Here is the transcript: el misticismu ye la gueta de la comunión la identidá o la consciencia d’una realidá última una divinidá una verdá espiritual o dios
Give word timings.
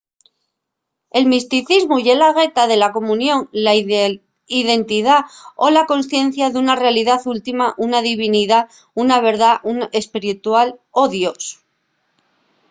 el 1.17 1.25
misticismu 1.33 1.95
ye 2.05 2.15
la 2.21 2.29
gueta 2.37 2.63
de 2.71 2.77
la 2.83 2.93
comunión 2.97 3.39
la 3.65 3.73
identidá 4.61 5.17
o 5.63 5.65
la 5.77 5.83
consciencia 5.91 6.45
d’una 6.49 6.79
realidá 6.83 7.15
última 7.33 7.65
una 7.85 7.99
divinidá 8.09 8.59
una 9.03 9.17
verdá 9.25 9.51
espiritual 10.01 10.67
o 11.01 11.03
dios 11.17 11.41